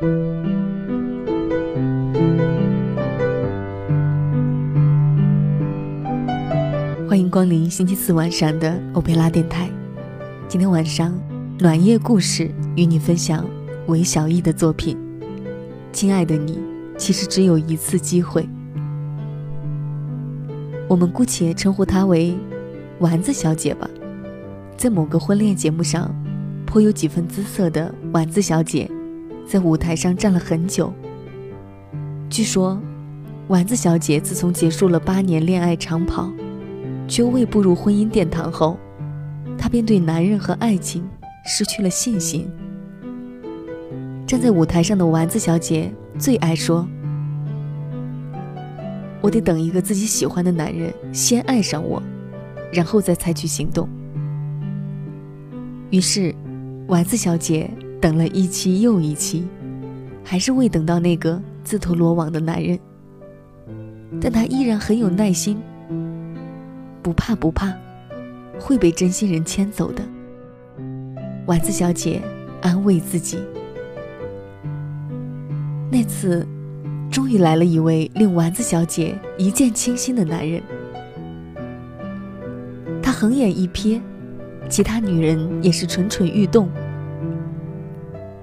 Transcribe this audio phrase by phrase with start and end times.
[0.00, 0.06] 欢
[7.18, 9.68] 迎光临星期四晚上的欧贝拉电台。
[10.46, 11.20] 今天晚上
[11.58, 13.44] 暖夜故事与你分享
[13.88, 14.96] 韦小艺的作品
[15.92, 16.58] 《亲爱的你》，
[16.96, 18.48] 其实只有一次机会。
[20.86, 22.36] 我们姑且称呼她为
[23.00, 23.90] 丸子小姐吧。
[24.76, 26.14] 在某个婚恋节目上，
[26.64, 28.88] 颇有几分姿色的丸子小姐，
[29.48, 30.92] 在舞台上站了很久。
[32.28, 32.78] 据说，
[33.48, 36.30] 丸子小姐自从结束了八年恋爱长跑。
[37.08, 38.76] 却未步入婚姻殿堂后，
[39.56, 41.08] 她便对男人和爱情
[41.46, 42.46] 失去了信心。
[44.26, 46.86] 站在舞台上的丸子小姐最爱说
[49.22, 52.02] ：“我得等一个自己喜欢的男人先爱上我，
[52.70, 53.88] 然后再采取行动。”
[55.88, 56.34] 于是，
[56.88, 57.70] 丸子小姐
[58.00, 59.46] 等了一期又一期，
[60.24, 62.78] 还是未等到那个自投罗网的男人。
[64.20, 65.58] 但她依然很有耐心。
[67.02, 67.72] 不怕不怕，
[68.58, 70.02] 会被真心人牵走的。
[71.46, 72.20] 丸子小姐
[72.60, 73.38] 安慰自己。
[75.90, 76.46] 那次，
[77.10, 80.62] 终于来了一位令丸子小姐一见倾心的男人。
[83.02, 83.98] 他横眼一瞥，
[84.68, 86.68] 其他女人也是蠢蠢欲动。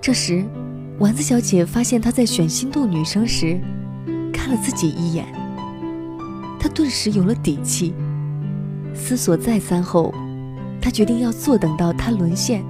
[0.00, 0.42] 这时，
[0.98, 3.60] 丸子小姐发现他在选心动女生时，
[4.32, 5.26] 看了自己一眼。
[6.58, 7.94] 她顿时有了底气。
[8.94, 10.12] 思索再三后，
[10.80, 12.64] 他决定要坐等到他沦陷，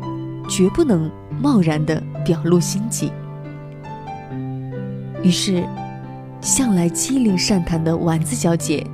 [0.48, 3.12] 绝不能贸然的表露心迹。
[5.22, 5.64] 于是，
[6.40, 8.86] 向来机灵善谈的丸子小姐，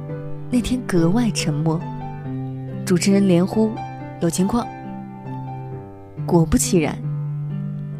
[0.51, 1.81] 那天格外沉默。
[2.85, 3.73] 主持人连呼
[4.21, 4.67] ：“有情况。”
[6.25, 6.97] 果不其然，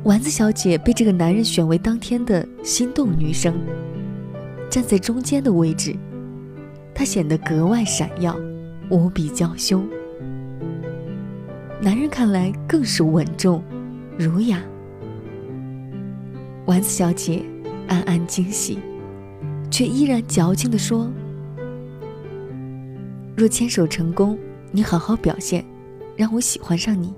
[0.07, 3.53] 丸子小姐被这个男人选为当天的心动女生，
[4.71, 5.97] 站在中间的位置，
[6.95, 8.39] 她显得格外闪耀。
[8.89, 9.83] 无比娇羞，
[11.83, 13.61] 男人看来更是稳重、
[14.17, 14.63] 儒雅。
[16.67, 17.43] 丸子小姐
[17.89, 18.79] 暗暗惊喜，
[19.73, 21.11] 却依然矫情地说
[23.37, 24.39] ：“若牵手成功，
[24.71, 25.65] 你好好表现，
[26.15, 27.13] 让我喜欢上你。”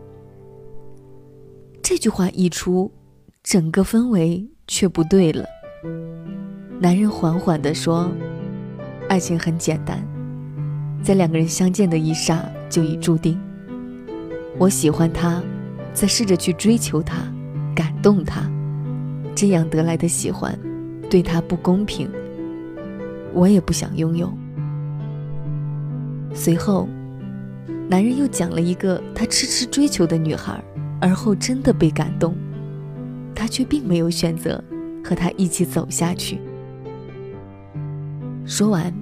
[1.91, 2.93] 这句话一出，
[3.43, 5.47] 整个氛围却不对了。
[6.78, 8.10] 男人缓缓地说
[9.09, 10.06] ：“爱情很简单。”
[11.03, 13.41] 在两个人相见的一刹，就已注定。
[14.59, 15.43] 我喜欢他，
[15.94, 17.22] 再试着去追求他，
[17.75, 18.43] 感动他，
[19.34, 20.55] 这样得来的喜欢，
[21.09, 22.10] 对他不公平。
[23.32, 24.31] 我也不想拥有。
[26.34, 26.87] 随后，
[27.88, 30.62] 男人又讲了一个他痴痴追求的女孩，
[31.00, 32.34] 而后真的被感动，
[33.34, 34.62] 他却并没有选择
[35.04, 36.38] 和他一起走下去。
[38.44, 38.92] 说完。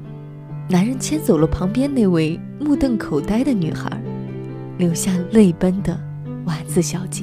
[0.68, 3.88] 男人牵走了旁边那位目瞪口呆的女孩，
[4.78, 5.96] 留下泪奔的
[6.44, 7.22] 丸子小姐。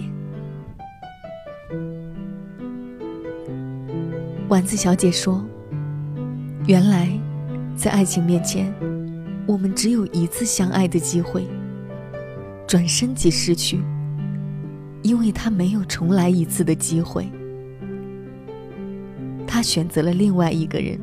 [4.48, 5.44] 丸子小姐说
[6.68, 7.10] ：“原来，
[7.76, 8.74] 在爱情面前，
[9.46, 11.46] 我们只有一次相爱的机会，
[12.66, 13.82] 转身即失去，
[15.04, 17.30] 因为他没有重来一次的机会。
[19.46, 21.00] 他选择了另外一个人。”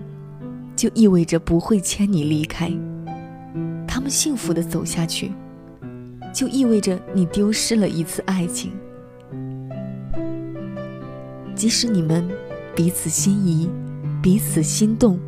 [0.76, 2.72] 就意味着不会牵你离开，
[3.86, 5.30] 他们幸福的走下去，
[6.32, 8.72] 就意味着你丢失了一次爱情。
[11.54, 12.26] 即使你们
[12.74, 13.68] 彼此心仪，
[14.22, 15.20] 彼此心动，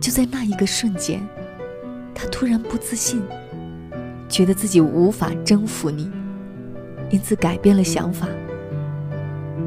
[0.00, 1.20] 就在那一个瞬间，
[2.14, 3.20] 他突然不自信，
[4.28, 6.08] 觉得自己无法征服你，
[7.12, 8.26] 因此改变了想法，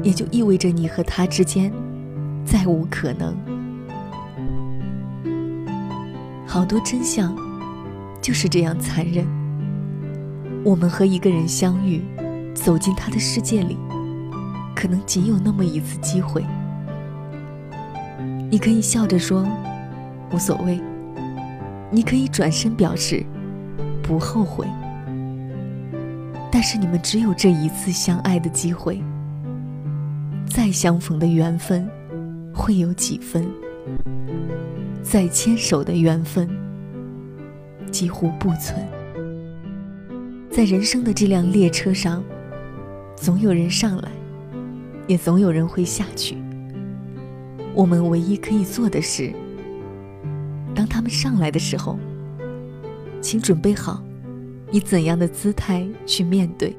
[0.02, 1.72] 也就意味着你和他之间
[2.44, 3.34] 再无可能。
[6.44, 7.34] 好多真相
[8.20, 9.24] 就是这样残忍。
[10.64, 12.02] 我们和一个人相遇，
[12.52, 13.78] 走进他的世界里，
[14.74, 16.44] 可能仅有那么一次机会。
[18.50, 19.46] 你可以笑着说
[20.32, 20.80] 无所谓，
[21.92, 23.24] 你可以转身表示
[24.02, 24.66] 不后悔。
[26.50, 29.02] 但是你们只有这一次相爱的机会，
[30.48, 31.88] 再相逢的缘分
[32.54, 33.46] 会有几分？
[35.02, 36.48] 再牵手的缘分
[37.92, 38.84] 几乎不存。
[40.50, 42.24] 在人生的这辆列车上，
[43.14, 44.08] 总有人上来，
[45.06, 46.36] 也总有人会下去。
[47.74, 49.32] 我们唯一可以做的是，
[50.74, 51.98] 当他们上来的时候，
[53.20, 54.02] 请准备好
[54.70, 56.76] 以怎样的姿态去面对。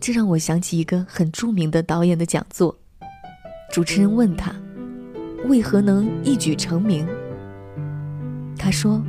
[0.00, 2.76] 这让我想起一个很著名的导演的讲座。
[3.72, 4.54] 主持人问他
[5.48, 7.06] ：“为何能一举成名？”
[8.58, 9.02] 他说：“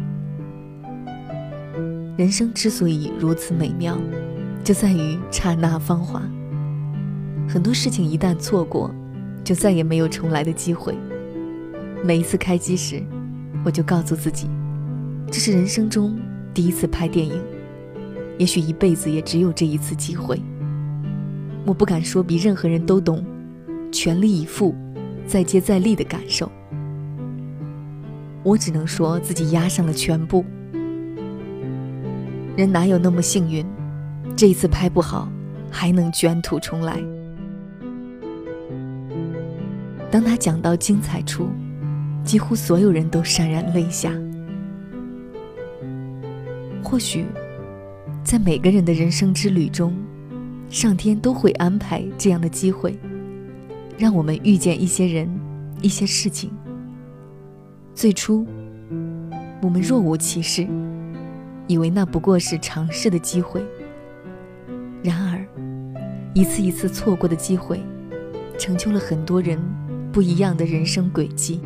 [2.16, 3.98] 人生之所以如此美妙，
[4.64, 6.22] 就在于刹那芳华。
[7.50, 8.90] 很多事情一旦错过，
[9.44, 10.96] 就再也没有重来的机会。
[12.04, 13.04] 每一次开机时，
[13.66, 14.48] 我就告诉自己，
[15.34, 16.16] 这是人生中
[16.54, 17.42] 第一次拍电影，
[18.38, 20.40] 也许一辈子也只有这一次机会。
[21.66, 23.26] 我不敢说比任何人都懂。”
[23.92, 24.76] 全力以赴，
[25.26, 26.52] 再接再厉的感受，
[28.44, 30.46] 我只能说自己压上了全部。
[32.56, 33.66] 人哪有那么幸运，
[34.36, 35.28] 这一次拍不好
[35.72, 37.04] 还能卷土重来？
[40.12, 41.50] 当他讲到精彩处，
[42.24, 44.12] 几乎所有人都潸然泪下。
[46.94, 47.26] 或许，
[48.24, 49.96] 在每个人的人生之旅中，
[50.70, 52.96] 上天都会安排这样的机会。
[53.98, 55.28] 让我们遇见一些人，
[55.82, 56.52] 一些事情。
[57.96, 58.46] 最初，
[59.60, 60.68] 我们若无其事，
[61.66, 63.66] 以为那不过是尝试的机会。
[65.02, 65.44] 然而，
[66.36, 67.82] 一次一次错过的机会，
[68.56, 69.60] 成就了很多人
[70.12, 71.60] 不一样的人生轨迹。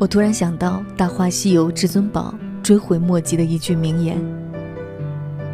[0.00, 4.16] 我突然想到《大话西游》至尊宝追悔莫及的一句名言：“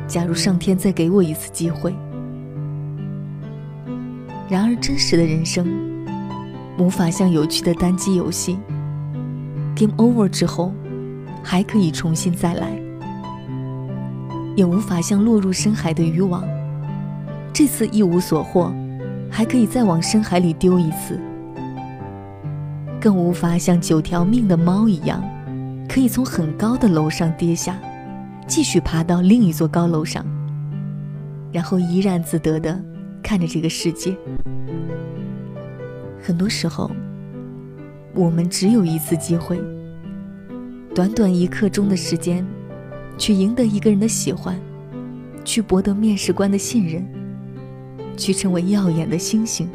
[0.07, 1.95] 假如上天再给我一次机会。”
[4.47, 5.67] 然而，真实的人生
[6.77, 8.59] 无法像有趣的单机游戏
[9.75, 10.75] ，game over 之后
[11.43, 12.67] 还可以重新再来；
[14.55, 16.45] 也无法像落入深海的渔网，
[17.51, 18.71] 这次一无所获，
[19.31, 21.19] 还可以再往深海里丢一次；
[23.05, 25.23] 更无法像九条命的猫一样，
[25.87, 27.79] 可以从很高的楼上跌下，
[28.47, 30.25] 继续爬到另一座高楼上，
[31.53, 32.83] 然后怡然自得的。
[33.23, 34.17] 看着这个世界，
[36.23, 36.91] 很多时候，
[38.15, 39.61] 我们只有一次机会，
[40.95, 42.43] 短短一刻钟的时间，
[43.19, 44.59] 去赢得一个人的喜欢，
[45.45, 47.07] 去博得面试官的信任，
[48.17, 49.69] 去成为耀眼的星星。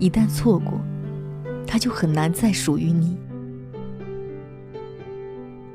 [0.00, 0.80] 一旦错过，
[1.70, 3.16] 它就很难再属于你。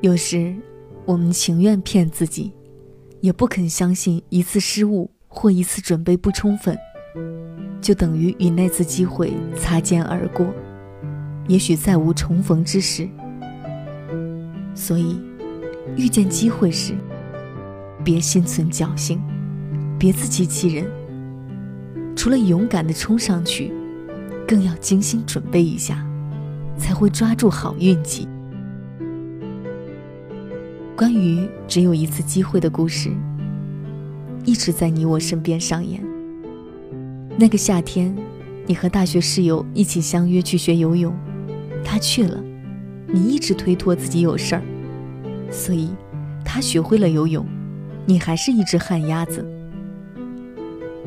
[0.02, 0.54] 有时，
[1.06, 2.52] 我们情愿骗自己，
[3.22, 5.10] 也不肯相信一次失误。
[5.28, 6.74] 或一次准备不充分，
[7.82, 10.46] 就等于与那次机会擦肩而过，
[11.46, 13.06] 也许再无重逢之时。
[14.74, 15.20] 所以，
[15.94, 16.94] 遇见机会时，
[18.02, 19.20] 别心存侥幸，
[19.98, 20.90] 别自欺欺人。
[22.16, 23.70] 除了勇敢的冲上去，
[24.46, 26.06] 更要精心准备一下，
[26.78, 28.28] 才会抓住好运气。
[30.96, 33.10] 关于只有一次机会的故事。
[34.44, 36.00] 一直在你我身边上演。
[37.36, 38.16] 那个夏天，
[38.64, 41.12] 你和大学室友一起相约去学游泳，
[41.84, 42.40] 他去了，
[43.08, 44.62] 你一直推脱自己有事儿，
[45.50, 45.90] 所以，
[46.44, 47.44] 他学会了游泳，
[48.06, 49.44] 你还是一只旱鸭子。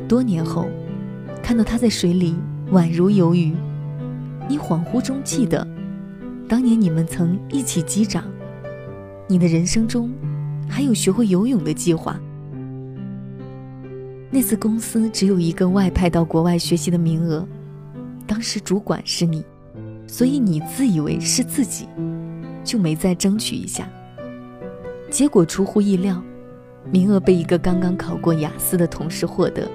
[0.06, 0.66] 多年后，
[1.42, 2.36] 看到他在水里
[2.72, 3.52] 宛如游鱼，
[4.48, 5.66] 你恍惚中记得，
[6.48, 8.22] 当年你们曾一起击掌，
[9.26, 10.08] 你的人生中，
[10.68, 12.20] 还有学会游泳的计划。
[14.30, 17.44] 那次公司只有一个外派到国外学习的名额，
[18.24, 19.44] 当时主管是你，
[20.06, 21.88] 所以你自以为是自己，
[22.62, 23.88] 就没再争取一下。
[25.10, 26.22] 结果出乎意料，
[26.92, 29.68] 名额被一个刚刚考过雅思的同事获得。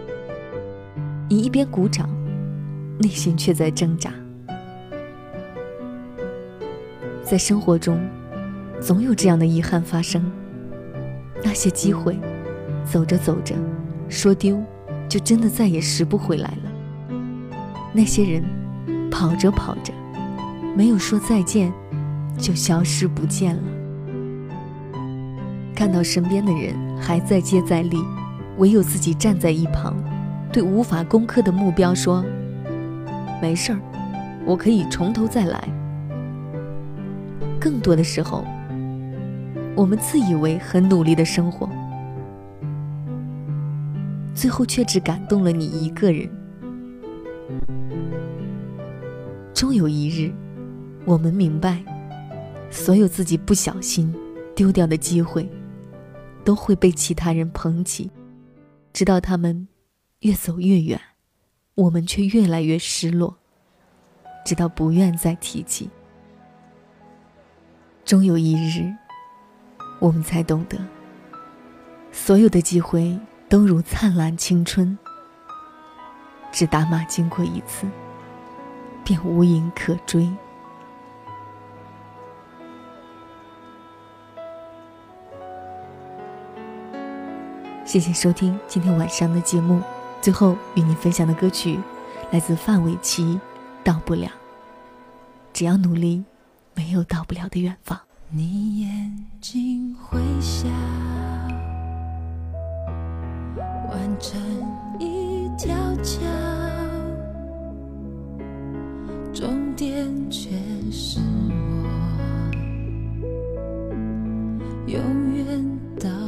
[1.28, 2.10] 你一边鼓掌，
[3.00, 4.12] 内心却在挣扎。
[7.24, 8.00] 在生活中，
[8.80, 10.32] 总有这样的遗憾发生。
[11.44, 12.18] 那些机会，
[12.84, 13.56] 走着走着。
[14.08, 14.62] 说丢，
[15.10, 16.72] 就真的再也拾不回来了。
[17.92, 18.44] 那些人，
[19.10, 19.92] 跑着跑着，
[20.76, 21.74] 没有说再见，
[22.38, 23.64] 就消失不见了。
[25.74, 27.98] 看到身边的人还在接再厉，
[28.58, 29.96] 唯有自己站在一旁，
[30.52, 32.24] 对无法攻克的目标说
[33.42, 33.80] ：“没事儿，
[34.46, 35.68] 我可以从头再来。”
[37.60, 38.44] 更多的时候，
[39.76, 41.70] 我们自以为很努力的生活。
[44.36, 46.30] 最后却只感动了你一个人。
[49.54, 50.32] 终有一日，
[51.06, 51.84] 我们明白，
[52.70, 54.14] 所有自己不小心
[54.54, 55.50] 丢掉的机会，
[56.44, 58.12] 都会被其他人捧起，
[58.92, 59.68] 直到他们
[60.20, 61.00] 越走越远，
[61.76, 63.36] 我们却越来越失落
[64.46, 65.90] 直到不愿再提起。
[68.06, 68.94] 终有一日
[70.00, 70.78] 我们才懂得
[72.12, 73.18] 所有的机会
[73.50, 74.98] 都如灿烂青春
[76.52, 77.88] 只打马经过一次
[79.04, 80.32] 便无影可追。
[87.84, 89.82] 谢谢收听今天晚上的节目。
[90.26, 91.80] 最后与你分享的歌曲
[92.32, 93.40] 来自范玮琪
[93.84, 94.28] 到不了。
[95.54, 96.24] 只要努力
[96.74, 98.00] 没有到不了的远方。
[98.32, 100.68] 你眼睛会笑
[103.92, 104.42] 完成
[105.00, 106.26] 一条桥
[109.32, 110.50] 终点却
[110.92, 111.88] 是我
[114.88, 116.25] 永远到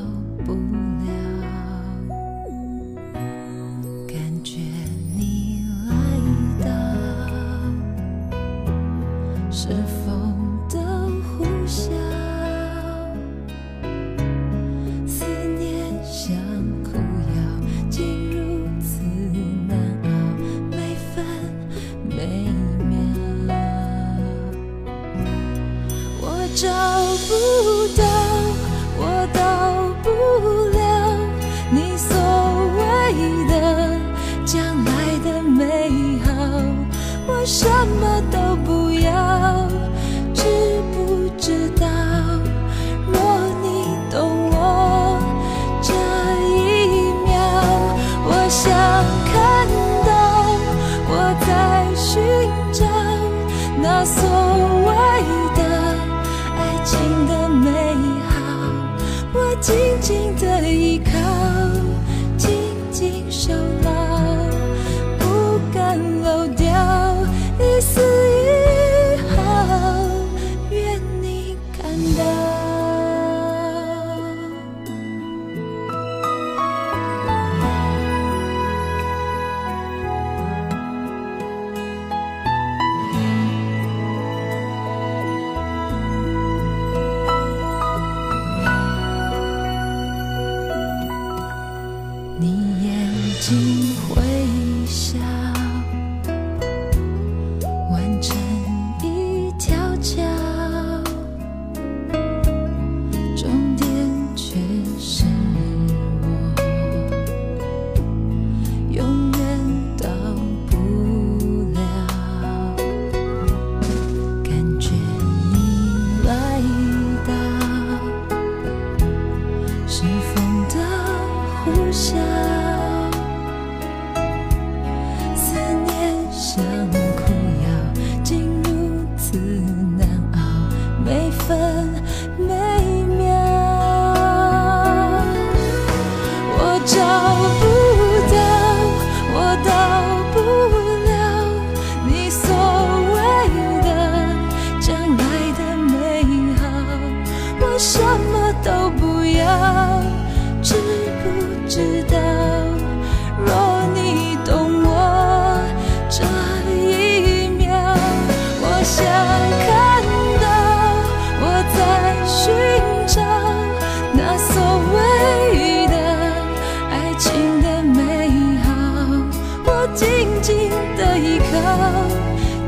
[59.60, 60.57] 静静的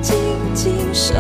[0.01, 0.15] 静
[0.53, 1.13] 静守